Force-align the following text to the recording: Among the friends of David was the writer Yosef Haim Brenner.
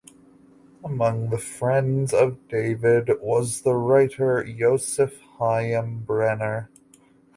Among 0.83 1.29
the 1.29 1.37
friends 1.37 2.11
of 2.11 2.47
David 2.47 3.11
was 3.21 3.61
the 3.61 3.75
writer 3.75 4.43
Yosef 4.43 5.21
Haim 5.37 5.99
Brenner. 5.99 6.71